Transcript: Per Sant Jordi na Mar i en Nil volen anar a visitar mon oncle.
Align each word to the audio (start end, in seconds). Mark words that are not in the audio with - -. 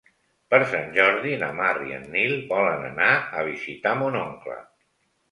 Per 0.51 0.59
Sant 0.69 0.87
Jordi 0.93 1.33
na 1.41 1.49
Mar 1.59 1.73
i 1.89 1.93
en 1.97 2.07
Nil 2.15 2.33
volen 2.53 2.85
anar 2.87 3.09
a 3.41 3.43
visitar 3.49 3.93
mon 3.99 4.17
oncle. 4.23 4.57